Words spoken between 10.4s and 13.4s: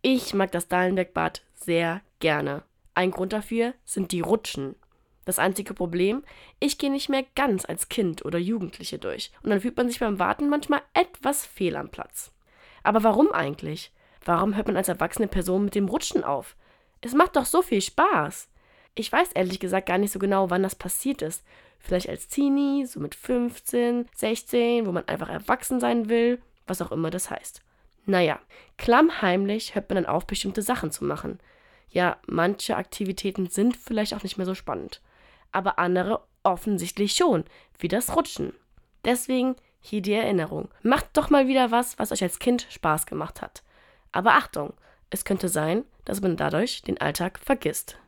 manchmal etwas fehl am Platz. Aber warum